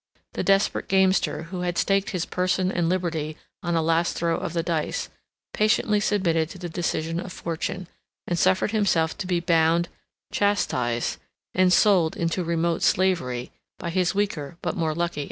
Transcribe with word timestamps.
The 0.33 0.41
desperate 0.43 0.87
gamester, 0.87 1.43
who 1.51 1.61
had 1.61 1.77
staked 1.77 2.09
his 2.09 2.25
person 2.25 2.71
and 2.71 2.89
liberty 2.89 3.37
on 3.61 3.75
a 3.75 3.83
last 3.83 4.13
throw 4.13 4.35
of 4.35 4.53
the 4.53 4.63
dice, 4.63 5.09
patiently 5.53 5.99
submitted 5.99 6.49
to 6.49 6.57
the 6.57 6.69
decision 6.69 7.19
of 7.19 7.31
fortune, 7.31 7.87
and 8.25 8.39
suffered 8.39 8.71
himself 8.71 9.15
to 9.19 9.27
be 9.27 9.39
bound, 9.39 9.89
chastised, 10.33 11.19
and 11.53 11.71
sold 11.71 12.17
into 12.17 12.43
remote 12.43 12.81
slavery, 12.81 13.51
by 13.77 13.91
his 13.91 14.15
weaker 14.15 14.57
but 14.63 14.75
more 14.75 14.95
lucky 14.95 15.01
antagonist. 15.01 15.19